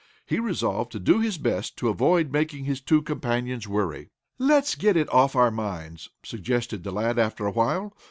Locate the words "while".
7.51-7.93